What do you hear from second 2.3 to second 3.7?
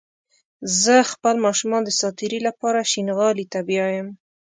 لپاره شينغالي ته